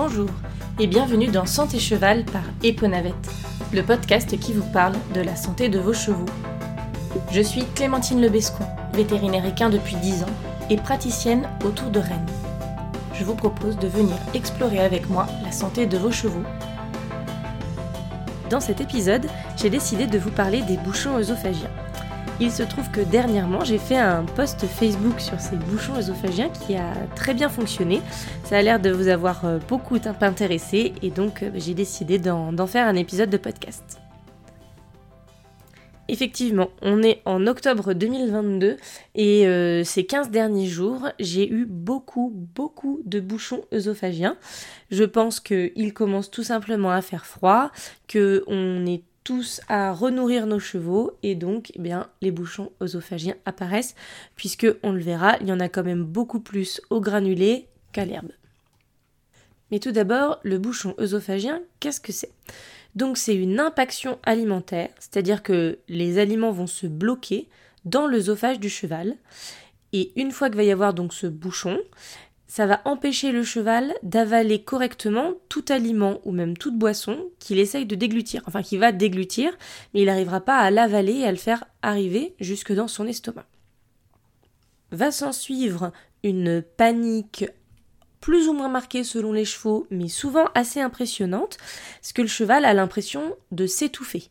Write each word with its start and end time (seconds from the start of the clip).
Bonjour 0.00 0.28
et 0.78 0.86
bienvenue 0.86 1.26
dans 1.26 1.44
Santé 1.44 1.80
Cheval 1.80 2.24
par 2.24 2.44
Eponavette, 2.62 3.32
le 3.72 3.82
podcast 3.82 4.38
qui 4.38 4.52
vous 4.52 4.64
parle 4.72 4.94
de 5.12 5.20
la 5.20 5.34
santé 5.34 5.68
de 5.68 5.80
vos 5.80 5.92
chevaux. 5.92 6.24
Je 7.32 7.40
suis 7.40 7.64
Clémentine 7.74 8.20
Lebescon, 8.20 8.64
vétérinaire 8.92 9.44
équin 9.44 9.70
depuis 9.70 9.96
10 9.96 10.22
ans 10.22 10.36
et 10.70 10.76
praticienne 10.76 11.48
autour 11.64 11.90
de 11.90 11.98
Rennes. 11.98 12.30
Je 13.12 13.24
vous 13.24 13.34
propose 13.34 13.76
de 13.76 13.88
venir 13.88 14.14
explorer 14.34 14.78
avec 14.78 15.10
moi 15.10 15.26
la 15.42 15.50
santé 15.50 15.86
de 15.86 15.98
vos 15.98 16.12
chevaux. 16.12 16.44
Dans 18.50 18.60
cet 18.60 18.80
épisode, 18.80 19.26
j'ai 19.56 19.68
décidé 19.68 20.06
de 20.06 20.18
vous 20.20 20.30
parler 20.30 20.62
des 20.62 20.76
bouchons 20.76 21.16
œsophagiens. 21.16 21.70
Il 22.40 22.52
se 22.52 22.62
trouve 22.62 22.88
que 22.92 23.00
dernièrement, 23.00 23.64
j'ai 23.64 23.78
fait 23.78 23.96
un 23.96 24.24
post 24.24 24.64
Facebook 24.64 25.18
sur 25.18 25.40
ces 25.40 25.56
bouchons 25.56 25.96
œsophagiens 25.96 26.50
qui 26.50 26.76
a 26.76 26.94
très 27.16 27.34
bien 27.34 27.48
fonctionné. 27.48 28.00
Ça 28.44 28.58
a 28.58 28.62
l'air 28.62 28.78
de 28.78 28.90
vous 28.90 29.08
avoir 29.08 29.44
euh, 29.44 29.58
beaucoup 29.68 29.98
intéressé 30.04 30.92
et 31.02 31.10
donc 31.10 31.42
euh, 31.42 31.50
j'ai 31.56 31.74
décidé 31.74 32.20
d'en 32.20 32.66
faire 32.68 32.86
un 32.86 32.94
épisode 32.94 33.28
de 33.28 33.38
podcast. 33.38 33.98
Effectivement, 36.06 36.70
on 36.80 37.02
est 37.02 37.20
en 37.26 37.46
octobre 37.48 37.92
2022 37.92 38.76
et 39.16 39.46
euh, 39.46 39.82
ces 39.82 40.06
15 40.06 40.30
derniers 40.30 40.68
jours, 40.68 41.08
j'ai 41.18 41.50
eu 41.50 41.66
beaucoup, 41.66 42.32
beaucoup 42.54 43.00
de 43.04 43.18
bouchons 43.20 43.64
œsophagiens. 43.74 44.36
Je 44.90 45.04
pense 45.04 45.40
qu'il 45.40 45.92
commence 45.92 46.30
tout 46.30 46.44
simplement 46.44 46.90
à 46.90 47.02
faire 47.02 47.26
froid, 47.26 47.70
qu'on 48.10 48.86
est 48.86 49.02
à 49.68 49.92
renourrir 49.92 50.46
nos 50.46 50.58
chevaux 50.58 51.12
et 51.22 51.34
donc 51.34 51.70
eh 51.74 51.80
bien 51.80 52.08
les 52.20 52.30
bouchons 52.30 52.72
œsophagiens 52.82 53.36
apparaissent 53.44 53.94
puisque 54.36 54.66
on 54.82 54.92
le 54.92 55.00
verra, 55.00 55.36
il 55.40 55.48
y 55.48 55.52
en 55.52 55.60
a 55.60 55.68
quand 55.68 55.84
même 55.84 56.04
beaucoup 56.04 56.40
plus 56.40 56.80
au 56.90 57.00
granulé 57.00 57.66
qu'à 57.92 58.04
l'herbe. 58.04 58.32
Mais 59.70 59.78
tout 59.78 59.92
d'abord, 59.92 60.40
le 60.42 60.58
bouchon 60.58 60.94
œsophagien, 60.98 61.60
qu'est-ce 61.80 62.00
que 62.00 62.12
c'est? 62.12 62.32
Donc 62.94 63.18
c'est 63.18 63.34
une 63.34 63.60
impaction 63.60 64.18
alimentaire, 64.22 64.88
c'est-à-dire 64.98 65.42
que 65.42 65.78
les 65.88 66.18
aliments 66.18 66.52
vont 66.52 66.66
se 66.66 66.86
bloquer 66.86 67.48
dans 67.84 68.06
l'œsophage 68.06 68.60
du 68.60 68.70
cheval 68.70 69.16
et 69.92 70.12
une 70.16 70.32
fois 70.32 70.48
qu'il 70.48 70.56
va 70.56 70.64
y 70.64 70.72
avoir 70.72 70.94
donc 70.94 71.12
ce 71.14 71.26
bouchon, 71.26 71.78
ça 72.48 72.66
va 72.66 72.80
empêcher 72.86 73.30
le 73.30 73.44
cheval 73.44 73.94
d'avaler 74.02 74.62
correctement 74.62 75.34
tout 75.50 75.64
aliment 75.68 76.18
ou 76.24 76.32
même 76.32 76.56
toute 76.56 76.76
boisson 76.76 77.28
qu'il 77.38 77.58
essaye 77.58 77.84
de 77.84 77.94
déglutir, 77.94 78.42
enfin 78.46 78.62
qu'il 78.62 78.80
va 78.80 78.90
déglutir, 78.90 79.52
mais 79.92 80.00
il 80.00 80.06
n'arrivera 80.06 80.40
pas 80.40 80.56
à 80.56 80.70
l'avaler 80.70 81.18
et 81.18 81.26
à 81.26 81.30
le 81.30 81.36
faire 81.36 81.64
arriver 81.82 82.34
jusque 82.40 82.72
dans 82.72 82.88
son 82.88 83.06
estomac. 83.06 83.46
Va 84.90 85.12
s'en 85.12 85.32
suivre 85.32 85.92
une 86.24 86.62
panique 86.62 87.44
plus 88.20 88.48
ou 88.48 88.54
moins 88.54 88.70
marquée 88.70 89.04
selon 89.04 89.32
les 89.32 89.44
chevaux, 89.44 89.86
mais 89.90 90.08
souvent 90.08 90.46
assez 90.54 90.80
impressionnante, 90.80 91.58
parce 92.00 92.12
que 92.14 92.22
le 92.22 92.28
cheval 92.28 92.64
a 92.64 92.74
l'impression 92.74 93.36
de 93.52 93.66
s'étouffer. 93.66 94.30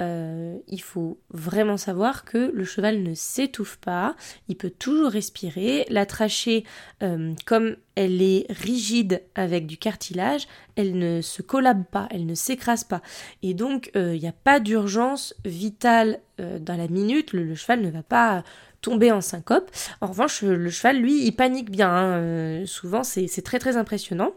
Euh, 0.00 0.58
il 0.66 0.80
faut 0.80 1.18
vraiment 1.30 1.76
savoir 1.76 2.24
que 2.24 2.50
le 2.54 2.64
cheval 2.64 3.02
ne 3.02 3.14
s'étouffe 3.14 3.76
pas, 3.76 4.16
il 4.48 4.56
peut 4.56 4.70
toujours 4.70 5.10
respirer. 5.10 5.86
La 5.90 6.06
trachée, 6.06 6.64
euh, 7.02 7.34
comme 7.44 7.76
elle 7.96 8.22
est 8.22 8.46
rigide 8.50 9.22
avec 9.34 9.66
du 9.66 9.76
cartilage, 9.76 10.46
elle 10.76 10.96
ne 10.96 11.20
se 11.20 11.42
collabe 11.42 11.84
pas, 11.84 12.08
elle 12.10 12.24
ne 12.24 12.34
s'écrase 12.34 12.84
pas. 12.84 13.02
Et 13.42 13.52
donc, 13.52 13.90
euh, 13.94 14.14
il 14.14 14.20
n'y 14.20 14.28
a 14.28 14.32
pas 14.32 14.60
d'urgence 14.60 15.34
vitale 15.44 16.20
dans 16.38 16.78
la 16.78 16.88
minute, 16.88 17.34
le, 17.34 17.54
cheval 17.54 17.82
ne 17.82 17.90
va 17.90 18.02
pas 18.02 18.44
tomber 18.80 19.12
en 19.12 19.20
syncope. 19.20 19.70
En 20.00 20.06
revanche, 20.06 20.40
le 20.40 20.70
cheval, 20.70 20.96
lui, 20.96 21.26
il 21.26 21.32
panique 21.32 21.70
bien. 21.70 21.90
Hein. 21.90 22.64
souvent, 22.64 23.04
c'est 23.04 23.42
très 23.42 23.58
très 23.58 23.76
impressionnant. 23.76 24.32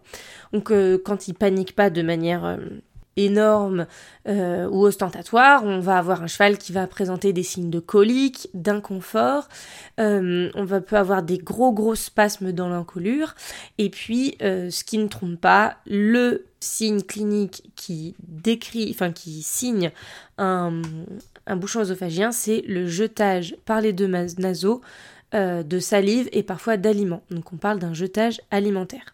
Donc, 0.51 0.73
quand 1.05 1.29
il 1.29 1.33
panique 1.33 1.77
pas 1.77 1.89
de 1.89 2.01
manière 2.01 2.59
énorme 3.17 3.85
euh, 4.27 4.67
ou 4.69 4.85
ostentatoire, 4.85 5.63
on 5.63 5.79
va 5.79 5.97
avoir 5.97 6.23
un 6.23 6.27
cheval 6.27 6.57
qui 6.57 6.71
va 6.71 6.87
présenter 6.87 7.33
des 7.33 7.43
signes 7.43 7.69
de 7.69 7.79
colique, 7.79 8.49
d'inconfort, 8.53 9.47
euh, 9.99 10.49
on 10.55 10.63
va 10.63 10.81
peut 10.81 10.97
avoir 10.97 11.23
des 11.23 11.37
gros 11.37 11.73
gros 11.73 11.95
spasmes 11.95 12.51
dans 12.51 12.69
l'encolure, 12.69 13.35
et 13.77 13.89
puis 13.89 14.35
euh, 14.41 14.69
ce 14.69 14.83
qui 14.83 14.97
ne 14.97 15.07
trompe 15.07 15.39
pas, 15.39 15.77
le 15.85 16.45
signe 16.59 17.01
clinique 17.01 17.71
qui 17.75 18.15
décrit, 18.27 18.89
enfin 18.91 19.11
qui 19.11 19.43
signe 19.43 19.91
un, 20.37 20.81
bouchon 21.55 21.81
œsophagien, 21.81 22.31
c'est 22.31 22.61
le 22.67 22.87
jetage 22.87 23.55
par 23.65 23.81
les 23.81 23.93
deux 23.93 24.07
nasaux 24.07 24.81
de 25.33 25.79
salive 25.79 26.29
et 26.31 26.43
parfois 26.43 26.77
d'aliments. 26.77 27.23
Donc 27.31 27.51
on 27.51 27.57
parle 27.57 27.79
d'un 27.79 27.93
jetage 27.93 28.39
alimentaire. 28.51 29.12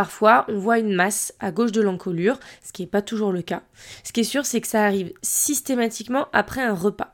Parfois, 0.00 0.46
on 0.48 0.56
voit 0.56 0.78
une 0.78 0.94
masse 0.94 1.34
à 1.40 1.52
gauche 1.52 1.72
de 1.72 1.82
l'encolure, 1.82 2.40
ce 2.62 2.72
qui 2.72 2.80
n'est 2.80 2.88
pas 2.88 3.02
toujours 3.02 3.32
le 3.32 3.42
cas. 3.42 3.60
Ce 4.02 4.14
qui 4.14 4.20
est 4.20 4.24
sûr, 4.24 4.46
c'est 4.46 4.62
que 4.62 4.66
ça 4.66 4.82
arrive 4.82 5.12
systématiquement 5.20 6.28
après 6.32 6.62
un 6.62 6.72
repas. 6.72 7.12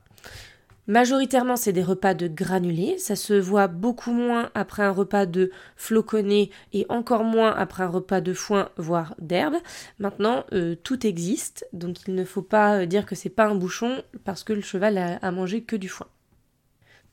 Majoritairement, 0.87 1.57
c'est 1.57 1.73
des 1.73 1.83
repas 1.83 2.15
de 2.15 2.29
granulés. 2.29 2.97
Ça 2.99 3.17
se 3.17 3.35
voit 3.35 3.67
beaucoup 3.67 4.13
moins 4.13 4.51
après 4.55 4.85
un 4.85 4.93
repas 4.93 5.27
de 5.27 5.51
floconnés 5.75 6.53
et 6.73 6.87
encore 6.89 7.25
moins 7.25 7.51
après 7.51 7.83
un 7.83 7.89
repas 7.89 8.21
de 8.21 8.33
foin, 8.33 8.69
voire 8.77 9.17
d'herbe. 9.19 9.57
Maintenant, 9.99 10.45
euh, 10.53 10.77
tout 10.77 11.09
existe, 11.09 11.67
donc 11.73 12.07
il 12.07 12.15
ne 12.15 12.25
faut 12.25 12.41
pas 12.41 12.83
euh, 12.83 12.87
dire 12.87 13.05
que 13.05 13.17
c'est 13.17 13.31
pas 13.31 13.47
un 13.47 13.57
bouchon 13.57 14.01
parce 14.23 14.45
que 14.45 14.53
le 14.53 14.61
cheval 14.61 14.97
a, 14.97 15.17
a 15.17 15.31
mangé 15.33 15.63
que 15.65 15.75
du 15.75 15.89
foin. 15.89 16.07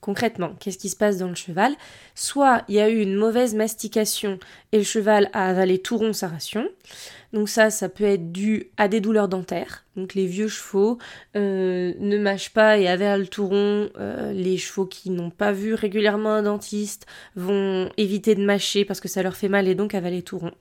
Concrètement, 0.04 0.54
qu'est-ce 0.60 0.76
qui 0.76 0.90
se 0.90 0.96
passe 0.96 1.16
dans 1.16 1.30
le 1.30 1.34
cheval? 1.34 1.72
Soit 2.14 2.64
il 2.68 2.74
y 2.74 2.80
a 2.80 2.90
eu 2.90 3.00
une 3.00 3.14
mauvaise 3.14 3.54
mastication 3.54 4.38
et 4.72 4.76
le 4.76 4.84
cheval 4.84 5.30
a 5.32 5.48
avalé 5.48 5.78
tout 5.78 5.96
rond 5.96 6.12
sa 6.12 6.28
ration. 6.28 6.68
Donc 7.32 7.48
ça, 7.48 7.70
ça 7.70 7.88
peut 7.88 8.04
être 8.04 8.30
dû 8.30 8.68
à 8.76 8.88
des 8.88 9.00
douleurs 9.00 9.28
dentaires. 9.28 9.86
Donc 9.96 10.12
les 10.12 10.26
vieux 10.26 10.48
chevaux 10.48 10.98
euh, 11.36 11.94
ne 11.98 12.18
mâchent 12.18 12.52
pas 12.52 12.76
et 12.76 12.86
avalent 12.86 13.24
tout 13.24 13.46
rond. 13.46 13.88
Euh, 13.98 14.34
les 14.34 14.58
chevaux 14.58 14.84
qui 14.84 15.08
n'ont 15.08 15.30
pas 15.30 15.52
vu 15.52 15.72
régulièrement 15.72 16.34
un 16.34 16.42
dentiste 16.42 17.06
vont 17.34 17.88
éviter 17.96 18.34
de 18.34 18.44
mâcher 18.44 18.84
parce 18.84 19.00
que 19.00 19.08
ça 19.08 19.22
leur 19.22 19.36
fait 19.36 19.48
mal 19.48 19.68
et 19.68 19.74
donc 19.74 19.94
avaler 19.94 20.20
tout 20.20 20.36
rond 20.36 20.52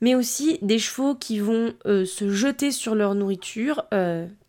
mais 0.00 0.14
aussi 0.16 0.58
des 0.60 0.78
chevaux 0.78 1.14
qui 1.14 1.38
vont 1.38 1.72
euh, 1.86 2.04
se 2.04 2.28
jeter 2.28 2.72
sur 2.72 2.94
leur 2.94 3.14
nourriture, 3.14 3.84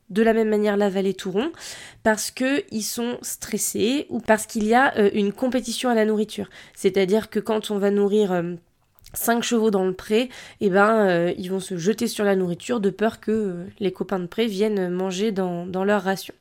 de 0.10 0.22
la 0.22 0.34
même 0.34 0.50
manière 0.50 0.78
la 0.78 0.90
vallée 0.90 1.14
Touron 1.14 1.52
parce 2.04 2.32
qu'ils 2.32 2.84
sont 2.84 3.18
stressés 3.22 4.06
ou 4.10 4.20
parce 4.20 4.46
qu'il 4.46 4.66
y 4.66 4.74
a 4.74 4.96
euh, 4.98 5.10
une 5.14 5.34
compétition 5.34 5.90
à 5.90 5.96
la 5.96 6.06
nourriture. 6.06 6.50
C'est-à-dire 6.76 7.30
que 7.30 7.40
quand 7.40 7.72
on 7.72 7.80
va 7.80 7.92
nourrir 7.92 8.32
euh, 8.32 8.54
cinq 9.14 9.44
chevaux 9.44 9.72
dans 9.72 9.86
le 9.86 9.94
pré, 9.94 10.30
eh 10.62 10.70
ben, 10.70 11.08
euh, 11.08 11.34
ils 11.38 11.50
vont 11.50 11.60
se 11.60 11.78
jeter 11.78 12.08
sur 12.08 12.24
la 12.24 12.36
nourriture 12.36 12.80
de 12.80 12.90
peur 12.90 13.20
que 13.20 13.66
les 13.80 13.92
copains 13.92 14.20
de 14.20 14.28
pré 14.28 14.46
viennent 14.46 14.90
manger 14.90 15.32
dans, 15.32 15.66
dans 15.66 15.84
leur 15.84 16.04
ration. 16.04 16.34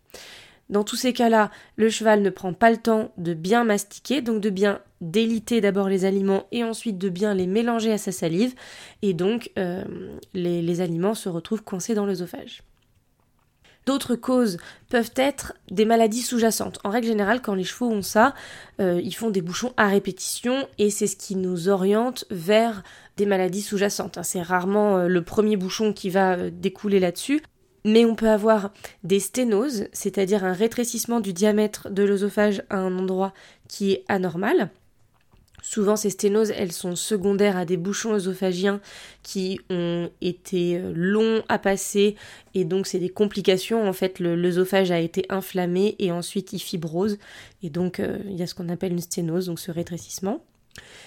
Dans 0.70 0.82
tous 0.82 0.96
ces 0.96 1.12
cas-là, 1.12 1.50
le 1.76 1.91
cheval 1.91 2.22
ne 2.22 2.31
prend 2.31 2.54
pas 2.54 2.70
le 2.70 2.78
temps 2.78 3.12
de 3.19 3.34
bien 3.34 3.64
mastiquer, 3.64 4.22
donc 4.22 4.41
de 4.41 4.48
bien 4.48 4.81
déliter 5.02 5.60
d'abord 5.60 5.91
les 5.91 6.06
aliments 6.06 6.46
et 6.52 6.64
ensuite 6.64 6.96
de 6.96 7.10
bien 7.10 7.34
les 7.34 7.46
mélanger 7.46 7.92
à 7.92 7.98
sa 7.98 8.12
salive, 8.12 8.54
et 9.02 9.12
donc 9.12 9.50
les, 10.32 10.62
les 10.62 10.81
aliments 10.81 11.12
se 11.12 11.28
retrouvent 11.28 11.62
coincés 11.62 11.94
dans 11.94 12.06
l'œsophage. 12.06 12.62
D'autres 13.86 14.16
causes 14.16 14.56
peuvent 14.88 15.12
être 15.16 15.54
des 15.70 15.84
maladies 15.84 16.22
sous-jacentes. 16.22 16.78
En 16.84 16.90
règle 16.90 17.08
générale, 17.08 17.42
quand 17.42 17.54
les 17.54 17.64
chevaux 17.64 17.90
ont 17.90 18.02
ça, 18.02 18.34
euh, 18.80 19.00
ils 19.02 19.14
font 19.14 19.30
des 19.30 19.42
bouchons 19.42 19.74
à 19.76 19.88
répétition 19.88 20.66
et 20.78 20.90
c'est 20.90 21.06
ce 21.06 21.16
qui 21.16 21.36
nous 21.36 21.68
oriente 21.68 22.24
vers 22.30 22.82
des 23.16 23.26
maladies 23.26 23.62
sous-jacentes. 23.62 24.16
Hein. 24.16 24.22
C'est 24.22 24.42
rarement 24.42 24.96
euh, 24.96 25.08
le 25.08 25.22
premier 25.22 25.56
bouchon 25.56 25.92
qui 25.92 26.08
va 26.08 26.34
euh, 26.34 26.50
découler 26.50 26.98
là-dessus. 26.98 27.42
Mais 27.86 28.06
on 28.06 28.14
peut 28.14 28.30
avoir 28.30 28.72
des 29.02 29.20
sténoses, 29.20 29.88
c'est-à-dire 29.92 30.42
un 30.42 30.54
rétrécissement 30.54 31.20
du 31.20 31.34
diamètre 31.34 31.90
de 31.90 32.02
l'œsophage 32.02 32.62
à 32.70 32.78
un 32.78 32.98
endroit 32.98 33.34
qui 33.69 33.92
est 33.92 34.04
anormal. 34.08 34.70
Souvent, 35.66 35.96
ces 35.96 36.11
sténoses, 36.11 36.50
elles 36.50 36.72
sont 36.72 36.94
secondaires 36.94 37.56
à 37.56 37.64
des 37.64 37.78
bouchons 37.78 38.12
œsophagiens 38.12 38.82
qui 39.22 39.58
ont 39.70 40.11
été 40.20 40.76
euh, 40.76 40.93
longs 40.94 41.43
à 41.49 41.58
passer 41.58 42.16
et 42.52 42.66
donc 42.66 42.87
c'est 42.87 42.99
des 42.99 43.08
complications. 43.08 43.88
En 43.88 43.94
fait, 43.94 44.20
l'œsophage 44.20 44.90
a 44.90 45.00
été 45.00 45.25
inflammé 45.31 45.96
et 45.99 46.12
ensuite 46.12 46.52
il 46.52 46.58
fibrose 46.58 47.16
et 47.62 47.70
donc 47.70 47.99
euh, 47.99 48.19
il 48.26 48.37
y 48.37 48.43
a 48.43 48.46
ce 48.46 48.55
qu'on 48.55 48.69
appelle 48.69 48.93
une 48.93 49.00
sténose, 49.00 49.46
donc 49.46 49.58
ce 49.58 49.70
rétrécissement. 49.70 50.44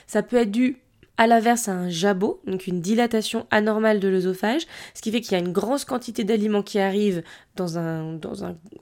Ça 0.07 0.23
peut 0.23 0.37
être 0.37 0.49
dû 0.49 0.77
à 1.17 1.25
l'inverse 1.25 1.67
à 1.67 1.73
un 1.73 1.89
jabot, 1.89 2.39
donc 2.45 2.67
une 2.67 2.79
dilatation 2.79 3.47
anormale 3.49 3.99
de 3.99 4.07
l'œsophage, 4.07 4.67
ce 4.93 5.01
qui 5.01 5.11
fait 5.11 5.19
qu'il 5.19 5.31
y 5.31 5.35
a 5.35 5.39
une 5.39 5.51
grosse 5.51 5.83
quantité 5.83 6.23
d'aliments 6.23 6.61
qui 6.61 6.77
arrivent 6.77 7.23
dans, 7.55 7.79
un, 7.79 8.19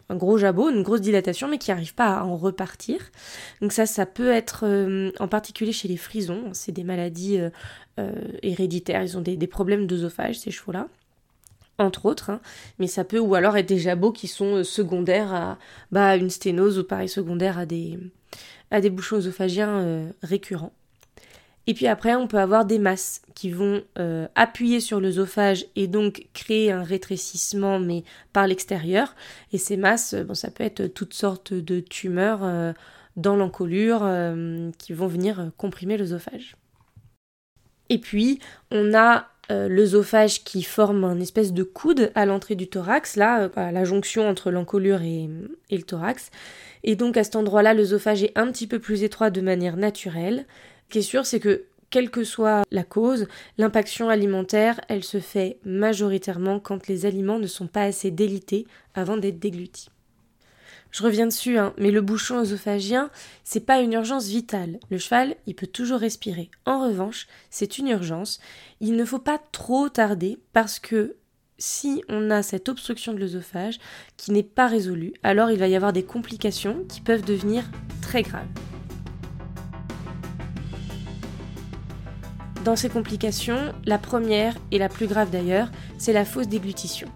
gros 0.10 0.38
jabot, 0.38 0.70
une 0.70 0.84
grosse 0.84 1.00
dilatation, 1.00 1.48
mais 1.48 1.58
qui 1.58 1.72
n'arrive 1.72 1.96
pas 1.96 2.18
à 2.18 2.24
en 2.26 2.36
repartir. 2.36 3.00
Donc 3.62 3.72
ça, 3.72 3.86
ça 3.86 4.06
peut 4.06 4.32
être 4.32 4.66
euh, 4.66 5.12
en 5.20 5.30
particulier 5.30 5.72
chez 5.72 5.88
les 5.88 5.96
frisons, 5.96 6.50
c'est 6.52 6.74
des 6.74 6.84
maladies 6.84 7.40
euh, 7.40 7.50
euh, 8.00 8.12
héréditaires, 8.44 9.02
ils 9.02 9.18
ont 9.18 9.22
des, 9.22 9.48
problèmes 9.48 9.88
d'œsophage, 9.88 10.40
ces 10.40 10.52
chevaux-là 10.52 10.88
entre 11.78 12.06
autres, 12.06 12.30
hein. 12.30 12.40
mais 12.80 12.88
ça 12.88 13.04
peut 13.04 13.20
ou 13.20 13.36
alors 13.36 13.58
être 13.58 13.68
des 13.68 13.80
jabots 13.80 14.14
qui 14.14 14.30
sont 14.30 14.64
secondaires 14.64 15.34
à 15.34 15.58
bah, 15.92 16.16
une 16.16 16.30
sténose 16.30 16.80
ou 16.80 16.86
pareil 16.86 17.10
secondaire 17.10 17.60
à 17.60 17.66
des, 17.66 18.00
à 18.72 18.80
bouchons 18.80 19.20
récurrents. 20.24 20.72
Et 21.67 21.73
puis 21.73 21.88
après, 21.88 22.15
on 22.15 22.27
peut 22.27 22.39
avoir 22.39 22.65
des 22.65 22.77
masses 22.77 23.21
qui 23.33 23.50
vont 23.50 23.83
euh, 23.97 24.27
appuyer 24.35 24.79
sur 24.79 25.00
l'œsophage 25.00 25.65
et 25.75 25.88
donc 25.88 26.27
créer 26.33 26.71
un 26.71 26.83
rétrécissement, 26.83 27.79
mais 27.79 28.03
par 28.33 28.47
l'extérieur. 28.47 29.15
Et 29.51 29.57
ces 29.57 29.77
masses, 29.77 30.13
euh, 30.13 30.23
bon, 30.23 30.35
ça 30.35 30.51
peut 30.51 30.63
être 30.63 30.85
toutes 30.88 31.15
sortes 31.15 31.53
de 31.53 31.79
tumeurs 31.79 32.44
euh, 32.44 32.73
dans 33.15 33.35
l'encolure 33.35 34.06
qui 34.77 34.91
vont 34.91 35.07
venir 35.07 35.51
comprimer 35.56 35.95
l'œsophage. 35.95 36.57
Et 37.88 37.97
puis, 37.97 38.39
on 38.71 38.94
a 38.94 39.29
l'œsophage 39.50 40.44
qui 40.44 40.63
forme 40.63 41.06
un 41.06 41.21
espèce 41.21 41.53
de 41.53 41.63
coude 41.63 42.12
à 42.13 42.25
l'entrée 42.25 42.56
du 42.56 42.67
thorax, 42.67 43.15
là, 43.15 43.50
à 43.56 43.71
la 43.71 43.85
jonction 43.85 44.27
entre 44.27 44.51
l'encolure 44.51 45.01
et, 45.01 45.29
le 45.71 45.81
thorax. 45.83 46.29
Et 46.83 46.97
donc, 46.97 47.15
à 47.15 47.23
cet 47.23 47.38
endroit-là, 47.38 47.73
l'œsophage 47.73 48.21
est 48.21 48.38
un 48.38 48.51
petit 48.51 48.67
peu 48.67 48.79
plus 48.79 49.03
étroit 49.03 49.29
de 49.29 49.39
manière 49.39 49.77
naturelle. 49.77 50.45
Ce 50.88 50.94
qui 50.94 51.00
est 51.00 51.02
sûr, 51.02 51.26
c'est 51.26 51.40
que 51.40 51.66
quelle 51.90 52.10
que 52.10 52.24
soit 52.24 52.64
la 52.72 52.84
cause, 52.84 53.28
l'impaction 53.58 54.10
alimentaire, 54.10 54.82
elle 54.90 55.04
se 55.04 55.20
fait 55.20 55.60
majoritairement 55.64 56.60
quand 56.60 56.88
les 56.88 57.06
aliments 57.06 57.40
ne 57.40 57.48
sont 57.48 57.68
pas 57.68 57.84
assez 57.84 58.12
délités 58.12 58.68
avant 58.96 59.18
d'être 59.18 59.40
déglutis. 59.40 59.90
Je 60.92 61.04
reviens 61.04 61.28
dessus, 61.28 61.58
hein, 61.58 61.74
mais 61.78 61.92
le 61.92 62.02
bouchon 62.02 62.40
œsophagien, 62.40 63.10
c'est 63.44 63.66
pas 63.66 63.82
une 63.82 63.94
urgence 63.94 64.28
vitale. 64.28 64.80
Le 64.90 64.98
cheval, 64.98 65.36
il 65.46 65.54
peut 65.56 65.68
toujours 65.68 66.00
respirer. 66.00 66.50
En 66.66 66.86
revanche, 66.88 67.28
c'est 67.50 67.78
une 67.78 67.90
urgence. 67.90 68.40
Il 68.80 68.96
ne 68.96 69.04
faut 69.04 69.20
pas 69.20 69.40
trop 69.52 69.90
tarder 69.90 70.40
parce 70.54 70.80
que 70.80 71.18
si 71.58 72.02
on 72.08 72.30
a 72.30 72.44
cette 72.44 72.70
obstruction 72.70 73.14
de 73.14 73.20
l'œsophage 73.20 73.80
qui 74.16 74.32
n'est 74.32 74.44
pas 74.44 74.68
résolue, 74.68 75.14
alors 75.24 75.52
il 75.52 75.60
va 75.60 75.68
y 75.68 75.76
avoir 75.76 75.94
des 75.94 76.04
complications 76.04 76.86
qui 76.88 77.02
peuvent 77.02 77.26
devenir 77.26 77.64
très 78.02 78.22
graves. 78.22 78.48
Dans 82.65 82.75
ces 82.75 82.89
complications, 82.89 83.75
la 83.85 84.00
première, 84.00 84.56
et 84.71 84.79
la 84.79 84.89
plus 84.89 85.06
grave 85.06 85.29
d'ailleurs, 85.29 85.69
c'est 86.00 86.13
la 86.13 86.25
fausse 86.25 86.47
déglutition. 86.47 87.07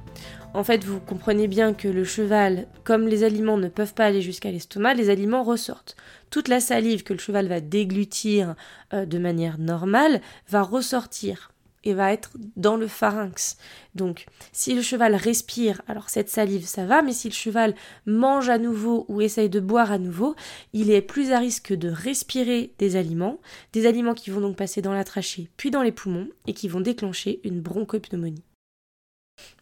En 0.53 0.63
fait, 0.63 0.83
vous 0.83 0.99
comprenez 0.99 1.47
bien 1.47 1.73
que 1.73 1.87
le 1.87 2.03
cheval, 2.03 2.67
comme 2.83 3.07
les 3.07 3.23
aliments 3.23 3.57
ne 3.57 3.67
peuvent 3.67 3.95
pas 3.95 4.05
aller 4.05 4.21
jusqu'à 4.21 4.51
l'estomac, 4.51 4.93
les 4.93 5.09
aliments 5.09 5.41
ressortent. 5.41 5.95
Toute 6.29 6.49
la 6.49 6.59
salive 6.59 7.01
que 7.01 7.13
le 7.13 7.19
cheval 7.19 7.47
va 7.47 7.61
déglutir 7.61 8.53
euh, 8.93 9.07
de 9.07 9.17
manière 9.17 9.57
normale 9.57 10.21
va 10.49 10.61
ressortir 10.61 11.49
et 11.83 11.93
va 11.93 12.11
être 12.11 12.31
dans 12.55 12.77
le 12.77 12.87
pharynx. 12.87 13.57
Donc, 13.95 14.25
si 14.51 14.75
le 14.75 14.81
cheval 14.81 15.15
respire, 15.15 15.81
alors 15.87 16.09
cette 16.09 16.29
salive, 16.29 16.65
ça 16.65 16.85
va, 16.85 17.01
mais 17.01 17.13
si 17.13 17.29
le 17.29 17.33
cheval 17.33 17.75
mange 18.05 18.49
à 18.49 18.57
nouveau 18.57 19.05
ou 19.07 19.21
essaye 19.21 19.49
de 19.49 19.59
boire 19.59 19.91
à 19.91 19.97
nouveau, 19.97 20.35
il 20.73 20.91
est 20.91 21.01
plus 21.01 21.31
à 21.31 21.39
risque 21.39 21.73
de 21.73 21.89
respirer 21.89 22.73
des 22.77 22.95
aliments, 22.95 23.39
des 23.73 23.85
aliments 23.85 24.13
qui 24.13 24.29
vont 24.29 24.41
donc 24.41 24.55
passer 24.55 24.81
dans 24.81 24.93
la 24.93 25.03
trachée, 25.03 25.49
puis 25.57 25.71
dans 25.71 25.83
les 25.83 25.91
poumons, 25.91 26.29
et 26.47 26.53
qui 26.53 26.67
vont 26.67 26.81
déclencher 26.81 27.39
une 27.43 27.61
bronchopneumonie. 27.61 28.43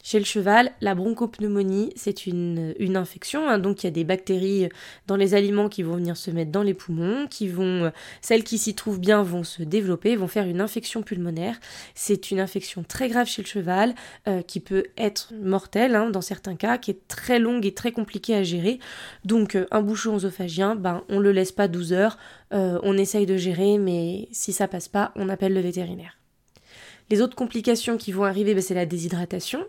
Chez 0.04 0.20
le 0.20 0.26
cheval, 0.26 0.72
la 0.80 0.96
bronchopneumonie, 0.96 1.92
c'est 1.98 2.28
une, 2.28 2.74
infection, 2.96 3.50
hein. 3.50 3.60
donc 3.60 3.84
il 3.84 3.88
y 3.88 3.90
a 3.90 3.92
des 3.92 4.06
bactéries 4.06 4.70
dans 5.06 5.18
les 5.18 5.34
aliments 5.34 5.68
qui 5.68 5.84
vont 5.84 5.96
venir 5.96 6.16
se 6.16 6.32
mettre 6.32 6.52
dans 6.52 6.64
les 6.64 6.74
poumons, 6.74 7.28
qui 7.28 7.50
vont, 7.50 7.92
celles 8.22 8.46
qui 8.46 8.58
s'y 8.58 8.74
trouvent 8.74 9.02
bien 9.02 9.22
vont 9.22 9.44
se 9.44 9.64
développer, 9.64 10.16
vont 10.16 10.30
faire 10.30 10.48
une 10.48 10.62
infection 10.62 11.04
pulmonaire. 11.04 11.60
C'est 11.94 12.32
une 12.32 12.40
infection 12.40 12.84
très 12.84 13.10
grave 13.10 13.28
chez 13.28 13.42
le 13.42 13.48
cheval, 13.48 13.96
euh, 14.28 14.42
qui 14.42 14.60
peut 14.60 14.86
être 14.98 15.34
mortelle 15.42 15.96
hein, 15.96 16.10
dans 16.10 16.22
certains 16.22 16.56
cas, 16.56 16.78
qui 16.78 16.92
est 16.92 17.08
très 17.08 17.40
longue 17.40 17.66
et 17.66 17.74
très 17.74 17.92
compliquée 17.92 18.36
à 18.36 18.44
gérer. 18.44 18.80
Donc 19.26 19.56
euh, 19.56 19.66
un 19.72 19.82
bouchon 19.82 20.16
œsophagien, 20.16 20.76
ben, 20.76 21.04
on 21.10 21.20
le 21.20 21.32
laisse 21.32 21.52
pas 21.52 21.68
12 21.68 21.94
heures, 21.94 22.18
euh, 22.54 22.80
on 22.84 22.98
essaye 22.98 23.26
de 23.26 23.38
gérer, 23.38 23.78
mais 23.78 24.28
si 24.32 24.54
ça 24.54 24.68
passe 24.68 24.88
pas, 24.88 25.12
on 25.16 25.30
appelle 25.30 25.54
le 25.54 25.62
vétérinaire. 25.62 26.18
Les 27.10 27.22
autres 27.22 27.36
complications 27.36 27.98
qui 27.98 28.12
vont 28.12 28.26
arriver, 28.26 28.54
ben, 28.54 28.62
c'est 28.62 28.74
la 28.74 28.86
déshydratation. 28.86 29.60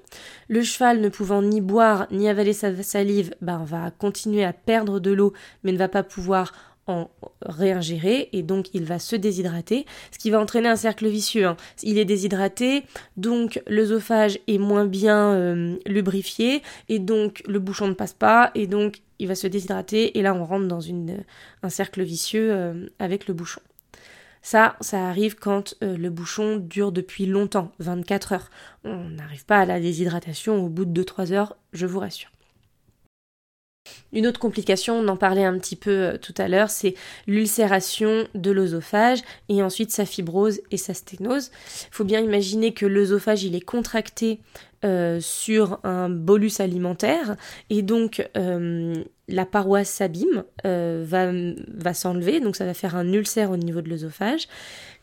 Le 0.48 0.62
cheval 0.62 1.00
ne 1.00 1.08
pouvant 1.08 1.42
ni 1.42 1.60
boire 1.60 2.06
ni 2.10 2.28
avaler 2.28 2.52
sa 2.52 2.82
salive, 2.82 3.34
ben, 3.40 3.64
va 3.64 3.90
continuer 3.90 4.44
à 4.44 4.52
perdre 4.52 4.98
de 4.98 5.12
l'eau, 5.12 5.32
mais 5.62 5.72
ne 5.72 5.78
va 5.78 5.88
pas 5.88 6.02
pouvoir 6.02 6.52
en 6.88 7.10
réingérer 7.42 8.30
et 8.32 8.42
donc 8.42 8.74
il 8.74 8.84
va 8.84 8.98
se 8.98 9.14
déshydrater, 9.14 9.84
ce 10.10 10.18
qui 10.18 10.30
va 10.30 10.40
entraîner 10.40 10.68
un 10.68 10.76
cercle 10.76 11.06
vicieux. 11.06 11.46
Hein. 11.46 11.56
Il 11.82 11.98
est 11.98 12.04
déshydraté, 12.04 12.84
donc 13.16 13.62
l'œsophage 13.66 14.38
est 14.48 14.58
moins 14.58 14.86
bien 14.86 15.34
euh, 15.34 15.76
lubrifié 15.86 16.62
et 16.88 16.98
donc 16.98 17.42
le 17.46 17.58
bouchon 17.58 17.88
ne 17.88 17.92
passe 17.92 18.14
pas 18.14 18.50
et 18.54 18.66
donc 18.66 19.02
il 19.18 19.28
va 19.28 19.34
se 19.34 19.46
déshydrater 19.46 20.18
et 20.18 20.22
là 20.22 20.34
on 20.34 20.44
rentre 20.44 20.66
dans 20.66 20.80
un 21.62 21.68
cercle 21.68 22.02
vicieux 22.02 22.50
euh, 22.52 22.86
avec 22.98 23.28
le 23.28 23.34
bouchon. 23.34 23.60
Ça, 24.42 24.76
ça 24.80 25.08
arrive 25.08 25.36
quand 25.36 25.74
euh, 25.82 25.96
le 25.96 26.10
bouchon 26.10 26.56
dure 26.56 26.92
depuis 26.92 27.26
longtemps, 27.26 27.72
24 27.80 28.32
heures. 28.32 28.50
On 28.84 29.10
n'arrive 29.10 29.44
pas 29.44 29.58
à 29.58 29.66
la 29.66 29.80
déshydratation 29.80 30.64
au 30.64 30.68
bout 30.68 30.84
de 30.84 31.02
2-3 31.02 31.32
heures, 31.32 31.56
je 31.72 31.86
vous 31.86 32.00
rassure. 32.00 32.30
Une 34.12 34.26
autre 34.26 34.40
complication, 34.40 34.98
on 34.98 35.08
en 35.08 35.16
parlait 35.16 35.44
un 35.44 35.58
petit 35.58 35.76
peu 35.76 35.90
euh, 35.90 36.18
tout 36.18 36.34
à 36.38 36.48
l'heure, 36.48 36.70
c'est 36.70 36.94
l'ulcération 37.26 38.26
de 38.34 38.50
l'œsophage 38.50 39.20
et 39.48 39.62
ensuite 39.62 39.90
sa 39.90 40.06
fibrose 40.06 40.60
et 40.70 40.76
sa 40.76 40.94
sténose. 40.94 41.50
Il 41.90 41.94
faut 41.94 42.04
bien 42.04 42.20
imaginer 42.20 42.72
que 42.72 42.86
l'œsophage 42.86 43.44
il 43.44 43.54
est 43.54 43.60
contracté 43.60 44.40
euh, 44.84 45.20
sur 45.20 45.80
un 45.84 46.08
bolus 46.08 46.60
alimentaire 46.60 47.36
et 47.68 47.82
donc 47.82 48.26
la 49.28 49.46
paroi 49.46 49.84
s'abîme, 49.84 50.44
va, 50.64 51.30
va 51.32 51.94
s'enlever, 51.94 52.40
donc 52.40 52.56
ça 52.56 52.64
va 52.64 52.74
faire 52.74 52.96
un 52.96 53.12
ulcère 53.12 53.50
au 53.50 53.56
niveau 53.56 53.82
de 53.82 53.88
l'œsophage. 53.88 54.48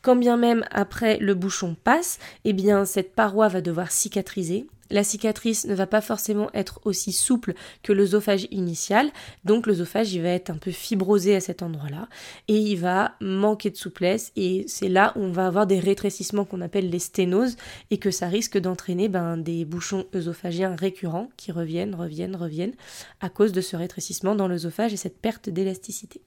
Quand 0.05 0.15
bien 0.15 0.37
même 0.37 0.63
après 0.69 1.17
le 1.17 1.33
bouchon 1.33 1.75
passe, 1.83 2.19
eh 2.43 2.53
bien 2.53 2.85
cette 2.85 3.15
paroi 3.15 3.47
va 3.47 3.61
devoir 3.61 3.91
cicatriser 3.91 4.67
la 4.91 5.03
cicatrice 5.03 5.65
ne 5.65 5.73
va 5.73 5.87
pas 5.87 5.99
forcément 5.99 6.51
être 6.53 6.79
aussi 6.85 7.11
souple 7.11 7.55
que 7.81 7.91
l'œsophage 7.91 8.47
initial, 8.51 9.09
donc 9.43 9.65
l'œsophage 9.65 10.15
va 10.17 10.29
être 10.29 10.51
un 10.51 10.57
peu 10.57 10.69
fibrosé 10.69 11.35
à 11.35 11.39
cet 11.39 11.63
endroit-là 11.63 12.07
et 12.47 12.55
il 12.55 12.75
va 12.75 13.13
manquer 13.19 13.71
de 13.71 13.77
souplesse 13.77 14.31
et 14.35 14.63
c'est 14.67 14.87
là 14.87 15.11
où 15.15 15.21
on 15.21 15.31
va 15.31 15.47
avoir 15.47 15.65
des 15.65 15.79
rétrécissements 15.79 16.45
qu'on 16.45 16.61
appelle 16.61 16.91
les 16.91 16.99
sténoses 16.99 17.55
et 17.89 17.97
que 17.97 18.11
ça 18.11 18.27
risque 18.27 18.59
d'entraîner 18.59 19.09
ben, 19.09 19.37
des 19.37 19.65
bouchons 19.65 20.05
œsophagiens 20.13 20.75
récurrents 20.75 21.31
qui 21.35 21.51
reviennent, 21.51 21.95
reviennent, 21.95 22.35
reviennent 22.35 22.75
à 23.21 23.29
cause 23.29 23.53
de 23.53 23.61
ce 23.61 23.75
rétrécissement 23.75 24.35
dans 24.35 24.47
l'œsophage 24.47 24.93
et 24.93 24.97
cette 24.97 25.17
perte 25.17 25.49
d'élasticité. 25.49 26.21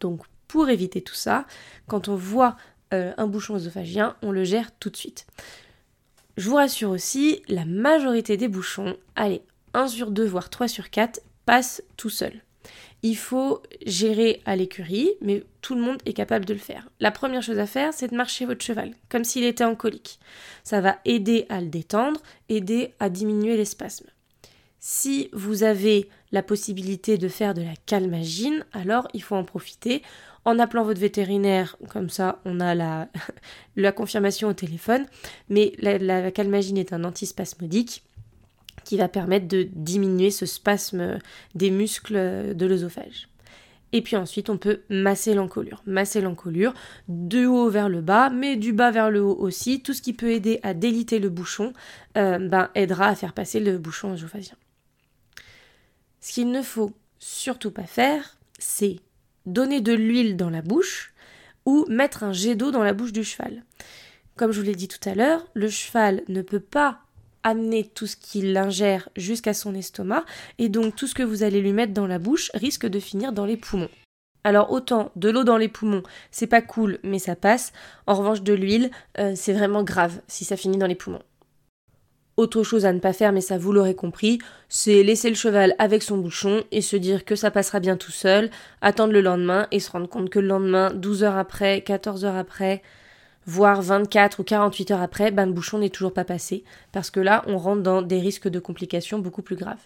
Donc 0.00 0.22
pour 0.50 0.68
éviter 0.68 1.00
tout 1.00 1.14
ça, 1.14 1.46
quand 1.86 2.08
on 2.08 2.16
voit 2.16 2.56
euh, 2.92 3.12
un 3.16 3.26
bouchon 3.26 3.54
œsophagien, 3.54 4.16
on 4.22 4.32
le 4.32 4.44
gère 4.44 4.70
tout 4.78 4.90
de 4.90 4.96
suite. 4.96 5.26
Je 6.36 6.48
vous 6.48 6.56
rassure 6.56 6.90
aussi, 6.90 7.42
la 7.48 7.64
majorité 7.64 8.36
des 8.36 8.48
bouchons, 8.48 8.96
allez, 9.16 9.42
1 9.74 9.88
sur 9.88 10.10
2 10.10 10.24
voire 10.24 10.50
3 10.50 10.68
sur 10.68 10.90
4, 10.90 11.20
passent 11.44 11.82
tout 11.96 12.10
seul. 12.10 12.32
Il 13.02 13.16
faut 13.16 13.62
gérer 13.86 14.42
à 14.44 14.56
l'écurie, 14.56 15.10
mais 15.22 15.42
tout 15.62 15.74
le 15.74 15.80
monde 15.80 15.98
est 16.04 16.12
capable 16.12 16.44
de 16.44 16.52
le 16.52 16.60
faire. 16.60 16.88
La 17.00 17.10
première 17.10 17.42
chose 17.42 17.58
à 17.58 17.66
faire, 17.66 17.94
c'est 17.94 18.08
de 18.08 18.16
marcher 18.16 18.44
votre 18.44 18.64
cheval, 18.64 18.92
comme 19.08 19.24
s'il 19.24 19.44
était 19.44 19.64
en 19.64 19.74
colique. 19.74 20.18
Ça 20.64 20.80
va 20.80 20.98
aider 21.04 21.46
à 21.48 21.60
le 21.60 21.68
détendre, 21.68 22.20
aider 22.48 22.92
à 23.00 23.08
diminuer 23.08 23.56
les 23.56 23.64
spasmes. 23.64 24.08
Si 24.78 25.28
vous 25.32 25.62
avez 25.62 26.08
la 26.32 26.42
possibilité 26.42 27.18
de 27.18 27.28
faire 27.28 27.54
de 27.54 27.62
la 27.62 27.74
calmagine, 27.86 28.64
alors 28.72 29.08
il 29.14 29.22
faut 29.22 29.36
en 29.36 29.44
profiter 29.44 30.02
en 30.44 30.58
appelant 30.58 30.84
votre 30.84 31.00
vétérinaire, 31.00 31.76
comme 31.88 32.08
ça 32.08 32.40
on 32.44 32.60
a 32.60 32.74
la, 32.74 33.08
confirmation 33.92 34.48
au 34.48 34.52
téléphone. 34.52 35.06
Mais 35.48 35.72
la, 35.78 36.30
calmagine 36.30 36.78
est 36.78 36.92
un 36.92 37.04
antispasmodique 37.04 38.04
qui 38.84 38.96
va 38.96 39.08
permettre 39.08 39.46
de 39.46 39.68
diminuer 39.72 40.30
ce 40.30 40.46
spasme 40.46 41.18
des 41.54 41.70
muscles 41.70 42.54
de 42.54 42.66
l'œsophage. 42.66 43.28
Et 43.92 44.02
puis 44.02 44.16
ensuite, 44.16 44.50
on 44.50 44.56
peut 44.56 44.82
masser 44.88 45.34
l'encolure. 45.34 45.82
Masser 45.84 46.20
l'encolure 46.20 46.74
du 47.08 47.46
haut 47.46 47.68
vers 47.68 47.88
le 47.88 48.00
bas, 48.00 48.30
mais 48.30 48.56
du 48.56 48.72
bas 48.72 48.90
vers 48.90 49.10
le 49.10 49.20
haut 49.20 49.36
aussi. 49.36 49.82
Tout 49.82 49.94
ce 49.94 50.02
qui 50.02 50.12
peut 50.12 50.30
aider 50.30 50.60
à 50.62 50.74
déliter 50.74 51.18
le 51.18 51.28
bouchon 51.28 51.72
euh, 52.16 52.38
ben, 52.38 52.70
aidera 52.74 53.06
à 53.06 53.14
faire 53.16 53.32
passer 53.32 53.58
le 53.58 53.78
bouchon 53.78 54.12
œsophagien. 54.12 54.54
Ce 56.20 56.32
qu'il 56.32 56.50
ne 56.50 56.62
faut 56.62 56.92
surtout 57.18 57.70
pas 57.70 57.84
faire, 57.84 58.36
c'est 58.58 59.00
donner 59.46 59.80
de 59.80 59.92
l'huile 59.92 60.36
dans 60.36 60.50
la 60.50 60.62
bouche 60.62 61.12
ou 61.66 61.84
mettre 61.88 62.24
un 62.24 62.32
jet 62.32 62.54
d'eau 62.54 62.70
dans 62.70 62.82
la 62.82 62.94
bouche 62.94 63.12
du 63.12 63.24
cheval. 63.24 63.64
Comme 64.36 64.52
je 64.52 64.60
vous 64.60 64.66
l'ai 64.66 64.74
dit 64.74 64.88
tout 64.88 65.08
à 65.08 65.14
l'heure, 65.14 65.46
le 65.54 65.68
cheval 65.68 66.22
ne 66.28 66.42
peut 66.42 66.60
pas 66.60 67.00
amener 67.42 67.84
tout 67.84 68.06
ce 68.06 68.16
qu'il 68.16 68.56
ingère 68.56 69.08
jusqu'à 69.16 69.54
son 69.54 69.74
estomac 69.74 70.24
et 70.58 70.68
donc 70.68 70.94
tout 70.94 71.06
ce 71.06 71.14
que 71.14 71.22
vous 71.22 71.42
allez 71.42 71.60
lui 71.60 71.72
mettre 71.72 71.94
dans 71.94 72.06
la 72.06 72.18
bouche 72.18 72.50
risque 72.54 72.86
de 72.86 73.00
finir 73.00 73.32
dans 73.32 73.46
les 73.46 73.56
poumons. 73.56 73.88
Alors 74.44 74.72
autant 74.72 75.10
de 75.16 75.28
l'eau 75.28 75.44
dans 75.44 75.58
les 75.58 75.68
poumons, 75.68 76.02
c'est 76.30 76.46
pas 76.46 76.62
cool 76.62 76.98
mais 77.02 77.18
ça 77.18 77.36
passe. 77.36 77.72
En 78.06 78.14
revanche 78.14 78.42
de 78.42 78.54
l'huile, 78.54 78.90
euh, 79.18 79.32
c'est 79.36 79.52
vraiment 79.52 79.82
grave 79.82 80.20
si 80.26 80.44
ça 80.44 80.56
finit 80.56 80.78
dans 80.78 80.86
les 80.86 80.94
poumons. 80.94 81.22
Autre 82.40 82.62
chose 82.62 82.86
à 82.86 82.94
ne 82.94 83.00
pas 83.00 83.12
faire, 83.12 83.32
mais 83.32 83.42
ça 83.42 83.58
vous 83.58 83.70
l'aurez 83.70 83.94
compris, 83.94 84.38
c'est 84.70 85.02
laisser 85.02 85.28
le 85.28 85.34
cheval 85.34 85.74
avec 85.78 86.02
son 86.02 86.16
bouchon 86.16 86.64
et 86.70 86.80
se 86.80 86.96
dire 86.96 87.26
que 87.26 87.36
ça 87.36 87.50
passera 87.50 87.80
bien 87.80 87.98
tout 87.98 88.12
seul, 88.12 88.48
attendre 88.80 89.12
le 89.12 89.20
lendemain 89.20 89.66
et 89.72 89.78
se 89.78 89.90
rendre 89.90 90.08
compte 90.08 90.30
que 90.30 90.38
le 90.38 90.46
lendemain, 90.46 90.90
12 90.94 91.22
heures 91.22 91.36
après, 91.36 91.82
14 91.82 92.24
heures 92.24 92.36
après, 92.36 92.80
voire 93.44 93.82
24 93.82 94.40
ou 94.40 94.44
48 94.44 94.90
heures 94.90 95.02
après, 95.02 95.30
ben 95.32 95.44
le 95.44 95.52
bouchon 95.52 95.80
n'est 95.80 95.90
toujours 95.90 96.14
pas 96.14 96.24
passé, 96.24 96.64
parce 96.92 97.10
que 97.10 97.20
là, 97.20 97.44
on 97.46 97.58
rentre 97.58 97.82
dans 97.82 98.00
des 98.00 98.20
risques 98.20 98.48
de 98.48 98.58
complications 98.58 99.18
beaucoup 99.18 99.42
plus 99.42 99.56
graves. 99.56 99.84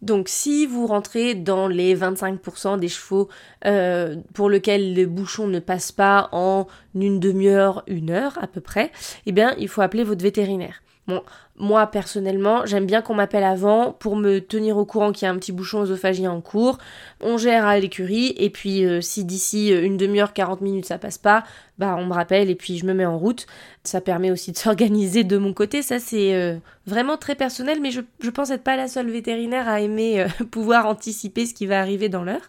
Donc 0.00 0.28
si 0.28 0.64
vous 0.64 0.86
rentrez 0.86 1.34
dans 1.34 1.66
les 1.66 1.96
25% 1.96 2.78
des 2.78 2.86
chevaux 2.86 3.28
euh, 3.66 4.14
pour 4.32 4.48
lesquels 4.48 4.94
le 4.94 5.06
bouchon 5.06 5.48
ne 5.48 5.58
passe 5.58 5.90
pas 5.90 6.28
en 6.30 6.68
une 6.94 7.18
demi-heure, 7.18 7.82
une 7.88 8.10
heure 8.10 8.38
à 8.40 8.46
peu 8.46 8.60
près, 8.60 8.92
eh 9.26 9.32
bien 9.32 9.56
il 9.58 9.66
faut 9.66 9.82
appeler 9.82 10.04
votre 10.04 10.22
vétérinaire. 10.22 10.82
Bon, 11.06 11.24
moi 11.58 11.86
personnellement, 11.86 12.64
j'aime 12.64 12.86
bien 12.86 13.02
qu'on 13.02 13.14
m'appelle 13.14 13.44
avant 13.44 13.92
pour 13.92 14.16
me 14.16 14.40
tenir 14.40 14.78
au 14.78 14.86
courant 14.86 15.12
qu'il 15.12 15.26
y 15.26 15.28
a 15.28 15.30
un 15.30 15.36
petit 15.36 15.52
bouchon 15.52 15.82
œsophagien 15.82 16.32
en 16.32 16.40
cours. 16.40 16.78
On 17.20 17.36
gère 17.36 17.66
à 17.66 17.78
l'écurie 17.78 18.34
et 18.38 18.48
puis 18.48 18.86
euh, 18.86 19.02
si 19.02 19.24
d'ici 19.24 19.72
euh, 19.72 19.84
une 19.84 19.98
demi-heure, 19.98 20.32
40 20.32 20.62
minutes 20.62 20.86
ça 20.86 20.98
passe 20.98 21.18
pas, 21.18 21.44
bah 21.76 21.94
on 21.98 22.06
me 22.06 22.14
rappelle 22.14 22.48
et 22.48 22.54
puis 22.54 22.78
je 22.78 22.86
me 22.86 22.94
mets 22.94 23.04
en 23.04 23.18
route. 23.18 23.46
Ça 23.84 24.00
permet 24.00 24.30
aussi 24.30 24.50
de 24.52 24.56
s'organiser 24.58 25.24
de 25.24 25.36
mon 25.36 25.52
côté. 25.52 25.82
Ça 25.82 25.98
c'est 26.00 26.34
euh, 26.34 26.56
vraiment 26.86 27.18
très 27.18 27.34
personnel, 27.34 27.80
mais 27.82 27.90
je, 27.90 28.00
pense 28.30 28.50
être 28.50 28.64
pas 28.64 28.76
la 28.76 28.88
seule 28.88 29.10
vétérinaire 29.10 29.68
à 29.68 29.82
aimer 29.82 30.26
pouvoir 30.50 30.86
anticiper 30.86 31.44
ce 31.44 31.52
qui 31.52 31.66
va 31.66 31.80
arriver 31.80 32.08
dans 32.08 32.24
l'heure. 32.24 32.48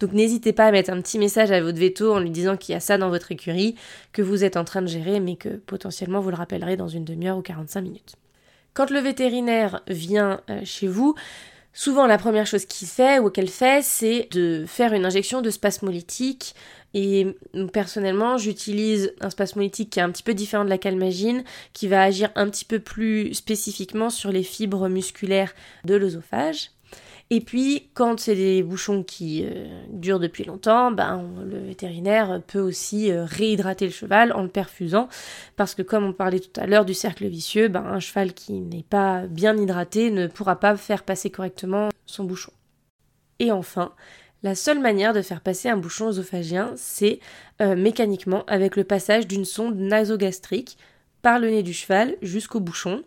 Donc 0.00 0.14
n'hésitez 0.14 0.54
pas 0.54 0.66
à 0.66 0.72
mettre 0.72 0.90
un 0.90 1.00
petit 1.02 1.18
message 1.18 1.50
à 1.52 1.60
votre 1.60 1.78
veto 1.78 2.14
en 2.14 2.18
lui 2.18 2.30
disant 2.30 2.56
qu'il 2.56 2.72
y 2.72 2.76
a 2.76 2.80
ça 2.80 2.96
dans 2.96 3.10
votre 3.10 3.30
écurie, 3.30 3.74
que 4.12 4.22
vous 4.22 4.42
êtes 4.42 4.56
en 4.56 4.64
train 4.64 4.80
de 4.80 4.86
gérer, 4.86 5.20
mais 5.20 5.36
que 5.36 5.50
potentiellement 5.50 6.20
vous 6.20 6.30
le 6.30 6.36
rappellerez 6.36 6.78
dans 6.78 6.88
une 6.88 7.04
demi-heure 7.04 7.36
ou 7.36 7.42
45 7.42 7.82
minutes. 7.82 8.16
Quand 8.74 8.90
le 8.90 9.00
vétérinaire 9.00 9.82
vient 9.88 10.40
euh, 10.50 10.60
chez 10.64 10.86
vous, 10.86 11.14
souvent 11.72 12.06
la 12.06 12.18
première 12.18 12.46
chose 12.46 12.64
qu'il 12.64 12.88
fait 12.88 13.18
ou 13.18 13.30
qu'elle 13.30 13.48
fait, 13.48 13.82
c'est 13.82 14.28
de 14.32 14.64
faire 14.66 14.92
une 14.92 15.04
injection 15.04 15.42
de 15.42 15.50
spasmolytique. 15.50 16.54
Et 16.94 17.36
personnellement, 17.72 18.38
j'utilise 18.38 19.12
un 19.20 19.30
spasmolytique 19.30 19.90
qui 19.90 19.98
est 19.98 20.02
un 20.02 20.10
petit 20.10 20.22
peu 20.22 20.34
différent 20.34 20.64
de 20.64 20.70
la 20.70 20.78
calmagine, 20.78 21.44
qui 21.72 21.86
va 21.86 22.02
agir 22.02 22.30
un 22.34 22.48
petit 22.48 22.64
peu 22.64 22.78
plus 22.78 23.34
spécifiquement 23.34 24.10
sur 24.10 24.32
les 24.32 24.42
fibres 24.42 24.88
musculaires 24.88 25.54
de 25.84 25.94
l'œsophage. 25.94 26.70
Et 27.30 27.42
puis, 27.42 27.90
quand 27.92 28.18
c'est 28.18 28.34
des 28.34 28.62
bouchons 28.62 29.02
qui 29.02 29.44
euh, 29.44 29.66
durent 29.90 30.18
depuis 30.18 30.44
longtemps, 30.44 30.90
ben, 30.90 31.28
le 31.44 31.58
vétérinaire 31.58 32.40
peut 32.46 32.60
aussi 32.60 33.12
euh, 33.12 33.26
réhydrater 33.26 33.84
le 33.84 33.92
cheval 33.92 34.32
en 34.32 34.42
le 34.42 34.48
perfusant, 34.48 35.08
parce 35.56 35.74
que 35.74 35.82
comme 35.82 36.04
on 36.04 36.14
parlait 36.14 36.40
tout 36.40 36.58
à 36.58 36.66
l'heure 36.66 36.86
du 36.86 36.94
cercle 36.94 37.26
vicieux, 37.26 37.68
ben, 37.68 37.84
un 37.84 38.00
cheval 38.00 38.32
qui 38.32 38.54
n'est 38.54 38.82
pas 38.82 39.26
bien 39.26 39.54
hydraté 39.58 40.10
ne 40.10 40.26
pourra 40.26 40.58
pas 40.58 40.76
faire 40.78 41.02
passer 41.02 41.28
correctement 41.28 41.90
son 42.06 42.24
bouchon. 42.24 42.52
Et 43.40 43.52
enfin, 43.52 43.92
la 44.42 44.54
seule 44.54 44.78
manière 44.78 45.12
de 45.12 45.20
faire 45.20 45.42
passer 45.42 45.68
un 45.68 45.76
bouchon 45.76 46.08
œsophagien, 46.08 46.72
c'est 46.76 47.20
euh, 47.60 47.76
mécaniquement 47.76 48.44
avec 48.46 48.74
le 48.74 48.84
passage 48.84 49.26
d'une 49.26 49.44
sonde 49.44 49.76
nasogastrique 49.76 50.78
par 51.20 51.38
le 51.38 51.50
nez 51.50 51.62
du 51.62 51.74
cheval 51.74 52.16
jusqu'au 52.22 52.60
bouchon. 52.60 53.02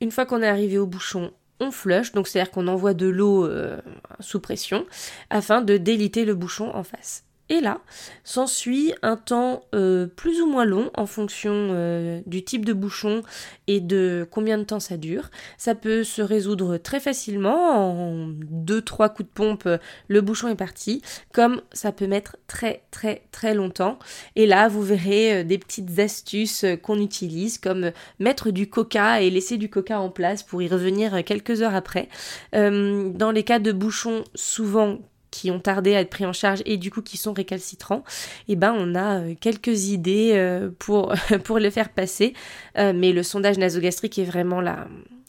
Une 0.00 0.10
fois 0.10 0.26
qu'on 0.26 0.42
est 0.42 0.48
arrivé 0.48 0.78
au 0.78 0.86
bouchon, 0.86 1.32
on 1.60 1.70
flush, 1.70 2.12
donc 2.12 2.28
c'est-à-dire 2.28 2.50
qu'on 2.50 2.68
envoie 2.68 2.94
de 2.94 3.06
l'eau 3.06 3.46
euh, 3.46 3.80
sous 4.20 4.40
pression 4.40 4.86
afin 5.30 5.62
de 5.62 5.76
déliter 5.76 6.24
le 6.24 6.34
bouchon 6.34 6.70
en 6.74 6.82
face. 6.82 7.24
Et 7.52 7.60
là, 7.60 7.82
s'ensuit 8.24 8.94
un 9.02 9.16
temps 9.16 9.64
euh, 9.74 10.06
plus 10.06 10.40
ou 10.40 10.46
moins 10.46 10.64
long 10.64 10.90
en 10.94 11.04
fonction 11.04 11.52
euh, 11.52 12.22
du 12.24 12.42
type 12.42 12.64
de 12.64 12.72
bouchon 12.72 13.20
et 13.66 13.80
de 13.80 14.26
combien 14.30 14.56
de 14.56 14.64
temps 14.64 14.80
ça 14.80 14.96
dure. 14.96 15.30
Ça 15.58 15.74
peut 15.74 16.02
se 16.02 16.22
résoudre 16.22 16.78
très 16.78 16.98
facilement, 16.98 18.00
en 18.00 18.28
2-3 18.30 19.12
coups 19.12 19.28
de 19.28 19.34
pompe, 19.34 19.68
le 20.08 20.20
bouchon 20.22 20.48
est 20.48 20.54
parti, 20.54 21.02
comme 21.34 21.60
ça 21.74 21.92
peut 21.92 22.06
mettre 22.06 22.38
très 22.46 22.84
très 22.90 23.20
très 23.32 23.54
longtemps. 23.54 23.98
Et 24.34 24.46
là, 24.46 24.68
vous 24.68 24.82
verrez 24.82 25.40
euh, 25.40 25.44
des 25.44 25.58
petites 25.58 25.98
astuces 25.98 26.64
qu'on 26.82 26.98
utilise, 26.98 27.58
comme 27.58 27.92
mettre 28.18 28.50
du 28.50 28.70
coca 28.70 29.20
et 29.20 29.28
laisser 29.28 29.58
du 29.58 29.68
coca 29.68 30.00
en 30.00 30.08
place 30.08 30.42
pour 30.42 30.62
y 30.62 30.68
revenir 30.68 31.22
quelques 31.22 31.60
heures 31.60 31.74
après. 31.74 32.08
dans 32.54 33.30
les 33.30 33.42
cas 33.42 33.58
de 33.58 33.72
bouchons 33.72 34.24
souvent 34.34 35.00
qui 35.32 35.50
ont 35.50 35.58
tardé 35.58 35.96
à 35.96 36.00
être 36.00 36.10
pris 36.10 36.24
en 36.24 36.32
charge 36.32 36.62
et 36.64 36.76
du 36.76 36.92
coup 36.92 37.02
qui 37.02 37.16
sont 37.16 37.32
récalcitrants, 37.32 38.04
eh 38.46 38.54
ben 38.54 38.72
on 38.76 38.94
a 38.94 39.20
euh, 39.20 39.34
quelques 39.40 39.88
idées 39.88 40.32
euh, 40.34 40.70
pour, 40.78 41.12
pour 41.44 41.58
le 41.58 41.70
faire 41.70 41.88
passer, 41.88 42.34
euh, 42.78 42.92
mais 42.94 43.10
le 43.10 43.24
sondage 43.24 43.58
nasogastrique 43.58 44.18
est 44.18 44.24
vraiment 44.24 44.60
la, 44.60 44.86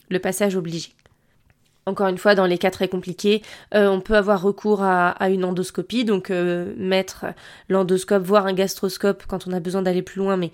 le 0.10 0.20
passage 0.20 0.56
obligé. 0.56 0.90
Encore 1.86 2.08
une 2.08 2.18
fois, 2.18 2.34
dans 2.34 2.46
les 2.46 2.58
cas 2.58 2.72
très 2.72 2.88
compliqués, 2.88 3.42
on 3.74 4.00
peut 4.00 4.16
avoir 4.16 4.42
recours 4.42 4.84
à, 4.84 5.30
une 5.30 5.44
endoscopie, 5.44 6.06
donc 6.06 6.30
mettre 6.30 7.26
l'endoscope, 7.68 8.24
voire 8.24 8.46
un 8.46 8.54
gastroscope 8.54 9.26
quand 9.28 9.48
on 9.48 9.52
a 9.52 9.60
besoin 9.60 9.82
d'aller 9.82 10.02
plus 10.02 10.20
loin, 10.20 10.38
mais 10.38 10.54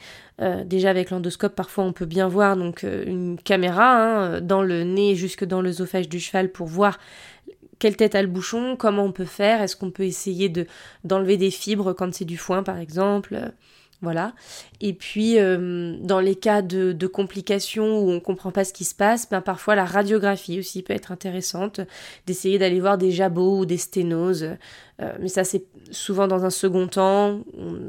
déjà 0.65 0.89
avec 0.89 1.11
l'endoscope, 1.11 1.53
parfois 1.53 1.83
on 1.83 1.93
peut 1.93 2.07
bien 2.07 2.27
voir 2.27 2.57
donc 2.57 2.81
une 2.81 3.37
caméra 3.37 3.91
hein, 3.91 4.41
dans 4.41 4.63
le 4.63 4.83
nez 4.83 5.13
jusque 5.13 5.45
dans 5.45 5.61
l'œsophage 5.61 6.09
du 6.09 6.19
cheval 6.19 6.49
pour 6.49 6.65
voir 6.65 6.97
quelle 7.79 7.95
tête 7.95 8.15
a 8.15 8.21
le 8.21 8.27
bouchon, 8.27 8.75
comment 8.77 9.05
on 9.05 9.11
peut 9.11 9.25
faire, 9.25 9.61
est-ce 9.61 9.75
qu'on 9.75 9.91
peut 9.91 10.03
essayer 10.03 10.49
de 10.49 10.67
d'enlever 11.03 11.37
des 11.37 11.51
fibres 11.51 11.93
quand 11.93 12.13
c'est 12.13 12.25
du 12.25 12.37
foin 12.37 12.61
par 12.63 12.77
exemple, 12.77 13.53
voilà. 14.01 14.33
Et 14.79 14.93
puis, 14.93 15.37
euh, 15.39 15.97
dans 15.99 16.21
les 16.21 16.35
cas 16.35 16.61
de, 16.61 17.07
complications 17.07 17.99
où 17.99 18.09
on 18.09 18.15
ne 18.15 18.19
comprend 18.19 18.51
pas 18.51 18.63
ce 18.63 18.71
qui 18.71 18.85
se 18.85 18.95
passe, 18.95 19.29
ben 19.29 19.41
parfois 19.41 19.75
la 19.75 19.83
radiographie 19.83 20.59
aussi 20.59 20.83
peut 20.83 20.93
être 20.93 21.11
intéressante, 21.11 21.81
d'essayer 22.25 22.57
d'aller 22.57 22.79
voir 22.79 22.97
des 22.97 23.11
jabots 23.11 23.59
ou 23.59 23.65
des 23.65 23.77
sténoses. 23.77 24.55
Euh, 25.01 25.13
mais 25.19 25.27
ça, 25.27 25.43
c'est 25.43 25.65
souvent 25.91 26.27
dans 26.27 26.45
un 26.45 26.49
second 26.49 26.87
temps, 26.87 27.41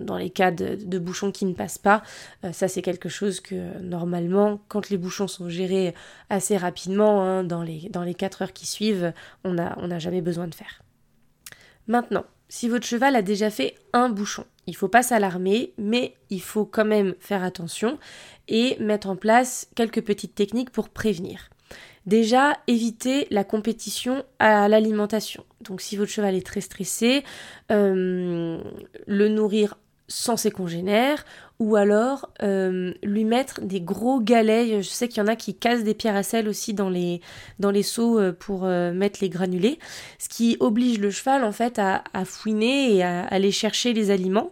dans 0.04 0.16
les 0.16 0.30
cas 0.30 0.50
de, 0.50 0.98
bouchons 0.98 1.30
qui 1.30 1.44
ne 1.44 1.54
passent 1.54 1.78
pas. 1.78 2.02
Euh, 2.44 2.52
ça, 2.52 2.66
c'est 2.66 2.82
quelque 2.82 3.08
chose 3.08 3.40
que 3.40 3.80
normalement, 3.80 4.60
quand 4.68 4.90
les 4.90 4.96
bouchons 4.96 5.28
sont 5.28 5.48
gérés 5.48 5.94
assez 6.28 6.56
rapidement, 6.56 7.22
hein, 7.22 7.44
dans, 7.44 7.62
les, 7.62 7.88
dans 7.90 8.02
les 8.02 8.14
4 8.14 8.42
heures 8.42 8.52
qui 8.52 8.66
suivent, 8.66 9.12
on 9.44 9.54
n'a 9.54 9.76
on 9.80 9.96
jamais 9.98 10.22
besoin 10.22 10.48
de 10.48 10.54
faire. 10.54 10.82
Maintenant, 11.86 12.24
si 12.50 12.68
votre 12.68 12.84
cheval 12.84 13.14
a 13.14 13.22
déjà 13.22 13.48
fait 13.48 13.76
un 13.92 14.08
bouchon, 14.08 14.44
il 14.66 14.72
ne 14.72 14.76
faut 14.76 14.88
pas 14.88 15.04
s'alarmer, 15.04 15.72
mais 15.78 16.14
il 16.30 16.42
faut 16.42 16.66
quand 16.66 16.84
même 16.84 17.14
faire 17.20 17.44
attention 17.44 17.98
et 18.48 18.76
mettre 18.80 19.08
en 19.08 19.16
place 19.16 19.68
quelques 19.76 20.02
petites 20.02 20.34
techniques 20.34 20.70
pour 20.70 20.88
prévenir. 20.88 21.48
Déjà, 22.06 22.58
éviter 22.66 23.28
la 23.30 23.44
compétition 23.44 24.24
à 24.40 24.68
l'alimentation. 24.68 25.44
Donc 25.60 25.80
si 25.80 25.96
votre 25.96 26.10
cheval 26.10 26.34
est 26.34 26.44
très 26.44 26.60
stressé, 26.60 27.22
euh, 27.70 28.60
le 29.06 29.28
nourrir 29.28 29.78
sans 30.10 30.36
ses 30.36 30.50
congénères 30.50 31.24
ou 31.60 31.76
alors 31.76 32.30
euh, 32.42 32.92
lui 33.02 33.24
mettre 33.24 33.60
des 33.60 33.80
gros 33.80 34.20
galets. 34.20 34.82
Je 34.82 34.88
sais 34.88 35.08
qu'il 35.08 35.18
y 35.18 35.24
en 35.24 35.28
a 35.28 35.36
qui 35.36 35.54
cassent 35.54 35.84
des 35.84 35.94
pierres 35.94 36.16
à 36.16 36.22
sel 36.22 36.48
aussi 36.48 36.74
dans 36.74 36.88
les, 36.88 37.20
dans 37.58 37.70
les 37.70 37.82
seaux 37.82 38.18
euh, 38.18 38.32
pour 38.32 38.64
euh, 38.64 38.92
mettre 38.92 39.20
les 39.22 39.28
granulés, 39.28 39.78
ce 40.18 40.28
qui 40.28 40.56
oblige 40.58 40.98
le 40.98 41.10
cheval 41.10 41.44
en 41.44 41.52
fait 41.52 41.78
à, 41.78 42.02
fouiner 42.24 42.96
et 42.96 43.02
à 43.02 43.22
aller 43.24 43.50
chercher 43.50 43.92
les 43.92 44.10
aliments 44.10 44.50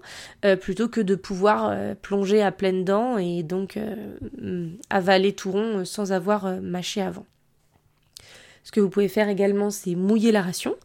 plutôt 0.60 0.88
que 0.88 1.00
de 1.00 1.14
pouvoir 1.14 1.74
plonger 2.02 2.42
à 2.42 2.52
pleines 2.52 2.84
dents 2.84 3.18
et 3.18 3.42
donc 3.42 3.78
avaler 4.90 5.32
tout 5.32 5.50
rond 5.50 5.84
sans 5.84 6.12
avoir 6.12 6.60
mâché 6.60 7.00
avant. 7.00 7.26
Ce 8.68 8.70
que 8.70 8.80
vous 8.80 8.90
pouvez 8.90 9.08
faire 9.08 9.30
également, 9.30 9.70
c'est 9.70 9.94
mouiller 9.94 10.30
la 10.30 10.42
ration, 10.42 10.76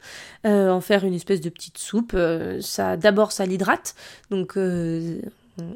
euh, 0.45 0.69
en 0.69 0.79
faire 0.79 1.03
une 1.03 1.13
espèce 1.13 1.41
de 1.41 1.49
petite 1.49 1.77
soupe. 1.77 2.13
Euh, 2.15 2.61
ça, 2.61 2.95
d'abord, 2.95 3.33
ça 3.33 3.45
l'hydrate, 3.45 3.93
donc 4.29 4.55
euh, 4.55 5.19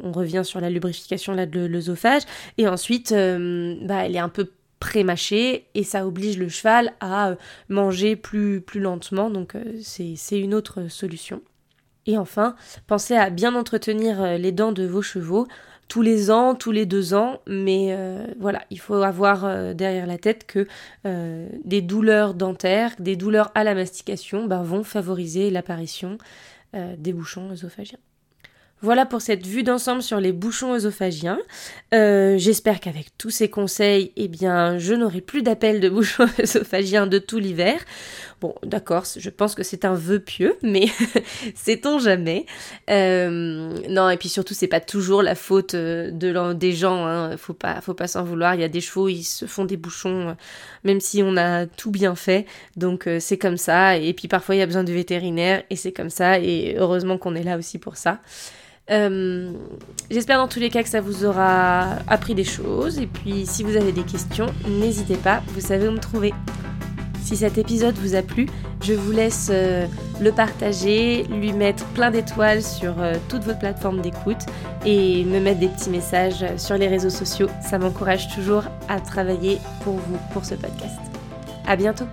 on 0.05 0.13
revient 0.13 0.43
sur 0.45 0.61
la 0.61 0.69
lubrification 0.69 1.35
de 1.35 1.65
l'œsophage, 1.65 2.21
et 2.57 2.65
ensuite, 2.65 3.11
bah, 3.11 4.05
elle 4.05 4.15
est 4.15 4.19
un 4.19 4.29
peu 4.29 4.49
pré-mâchée 4.79 5.65
et 5.73 5.83
ça 5.83 6.07
oblige 6.07 6.37
le 6.37 6.47
cheval 6.47 6.93
à 7.01 7.35
manger 7.67 8.15
plus, 8.15 8.61
plus 8.61 8.79
lentement, 8.79 9.29
donc 9.29 9.57
c'est 9.81 10.39
une 10.39 10.53
autre 10.53 10.87
solution. 10.87 11.41
Et 12.05 12.17
enfin, 12.17 12.55
pensez 12.87 13.17
à 13.17 13.29
bien 13.29 13.53
entretenir 13.53 14.37
les 14.37 14.53
dents 14.53 14.71
de 14.71 14.87
vos 14.87 15.01
chevaux 15.01 15.45
tous 15.87 16.01
les 16.01 16.31
ans, 16.31 16.55
tous 16.55 16.71
les 16.71 16.85
deux 16.85 17.13
ans, 17.13 17.39
mais 17.47 17.87
euh, 17.89 18.25
voilà, 18.39 18.61
il 18.69 18.79
faut 18.79 18.95
avoir 18.95 19.45
euh, 19.45 19.73
derrière 19.73 20.05
la 20.05 20.17
tête 20.17 20.45
que 20.45 20.67
euh, 21.05 21.47
des 21.63 21.81
douleurs 21.81 22.33
dentaires, 22.33 22.91
des 22.99 23.15
douleurs 23.15 23.51
à 23.55 23.63
la 23.63 23.73
mastication 23.73 24.45
ben, 24.45 24.63
vont 24.63 24.83
favoriser 24.83 25.49
l'apparition 25.49 26.17
des 26.97 27.13
bouchons 27.13 27.49
œsophagiens. 27.49 27.97
Voilà 28.81 29.07
pour 29.07 29.21
cette 29.21 29.47
vue 29.47 29.63
d'ensemble 29.63 30.03
sur 30.03 30.19
les 30.19 30.33
bouchons 30.33 30.73
œsophagiens. 30.73 31.39
J'espère 31.91 32.81
qu'avec 32.81 33.17
tous 33.17 33.31
ces 33.31 33.49
conseils, 33.49 34.11
eh 34.15 34.27
bien, 34.27 34.77
je 34.77 34.93
n'aurai 34.93 35.21
plus 35.21 35.41
d'appels 35.41 35.79
de 35.79 35.89
bouchons 35.89 36.27
œsophagiens 36.39 37.07
de 37.07 37.17
tout 37.17 37.39
l'hiver. 37.39 37.79
Bon, 38.39 38.53
d'accord, 38.63 39.03
je 39.17 39.29
pense 39.31 39.55
que 39.55 39.63
c'est 39.63 39.83
un 39.83 39.95
vœu 39.95 40.19
pieux, 40.19 40.57
mais 40.61 40.85
sait-on 41.55 41.97
jamais. 41.97 42.45
Euh, 42.89 43.71
non, 43.89 44.09
et 44.11 44.17
puis 44.17 44.29
surtout, 44.29 44.53
c'est 44.53 44.67
pas 44.67 44.79
toujours 44.79 45.23
la 45.23 45.33
faute 45.33 45.73
euh, 45.73 46.11
de, 46.11 46.53
des 46.53 46.73
gens, 46.73 47.05
hein. 47.07 47.35
faut 47.37 47.53
pas, 47.53 47.81
faut 47.81 47.95
pas 47.95 48.07
s'en 48.07 48.23
vouloir. 48.23 48.53
Il 48.53 48.61
y 48.61 48.63
a 48.63 48.69
des 48.69 48.81
chevaux, 48.81 49.09
ils 49.09 49.23
se 49.23 49.45
font 49.45 49.65
des 49.65 49.77
bouchons, 49.77 50.35
même 50.83 50.99
si 50.99 51.23
on 51.23 51.35
a 51.35 51.65
tout 51.65 51.89
bien 51.89 52.13
fait. 52.13 52.45
Donc 52.75 53.09
c'est 53.19 53.39
comme 53.39 53.57
ça. 53.57 53.97
Et 53.97 54.13
puis 54.13 54.27
parfois, 54.27 54.55
il 54.55 54.59
y 54.59 54.61
a 54.61 54.67
besoin 54.67 54.83
de 54.83 54.93
vétérinaire, 54.93 55.63
et 55.69 55.75
c'est 55.75 55.91
comme 55.91 56.11
ça. 56.11 56.39
Et 56.39 56.75
heureusement 56.77 57.17
qu'on 57.17 57.33
est 57.33 57.43
là 57.43 57.57
aussi 57.57 57.79
pour 57.79 57.97
ça. 57.97 58.19
Euh, 58.89 59.51
j'espère 60.09 60.37
dans 60.37 60.47
tous 60.47 60.59
les 60.59 60.69
cas 60.69 60.81
que 60.81 60.89
ça 60.89 61.01
vous 61.01 61.25
aura 61.25 61.97
appris 62.07 62.35
des 62.35 62.43
choses. 62.43 62.99
Et 62.99 63.07
puis 63.07 63.45
si 63.45 63.63
vous 63.63 63.75
avez 63.75 63.91
des 63.91 64.03
questions, 64.03 64.47
n'hésitez 64.67 65.17
pas, 65.17 65.41
vous 65.47 65.61
savez 65.61 65.87
où 65.87 65.91
me 65.91 65.99
trouver. 65.99 66.33
Si 67.27 67.35
cet 67.35 67.57
épisode 67.57 67.95
vous 67.95 68.15
a 68.15 68.21
plu, 68.21 68.45
je 68.81 68.93
vous 68.93 69.11
laisse 69.11 69.49
euh, 69.51 69.85
le 70.21 70.31
partager, 70.31 71.25
lui 71.25 71.51
mettre 71.51 71.83
plein 71.87 72.09
d'étoiles 72.09 72.63
sur 72.63 73.01
euh, 73.01 73.15
toutes 73.27 73.43
vos 73.43 73.53
plateformes 73.53 73.99
d'écoute 73.99 74.45
et 74.85 75.25
me 75.25 75.41
mettre 75.41 75.59
des 75.59 75.67
petits 75.67 75.89
messages 75.89 76.45
sur 76.55 76.77
les 76.77 76.87
réseaux 76.87 77.09
sociaux. 77.09 77.49
Ça 77.61 77.79
m'encourage 77.79 78.33
toujours 78.33 78.63
à 78.87 79.01
travailler 79.01 79.57
pour 79.83 79.95
vous, 79.95 80.17
pour 80.31 80.45
ce 80.45 80.55
podcast. 80.55 81.01
À 81.67 81.75
bientôt! 81.75 82.05